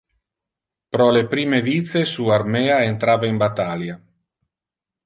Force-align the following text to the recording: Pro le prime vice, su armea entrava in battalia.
Pro 0.95 1.07
le 1.17 1.21
prime 1.33 1.59
vice, 1.61 2.03
su 2.05 2.27
armea 2.31 2.83
entrava 2.83 3.27
in 3.27 3.37
battalia. 3.37 4.03